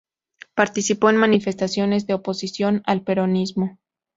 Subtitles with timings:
[0.55, 3.77] Participó en manifestaciones de oposición al peronismo.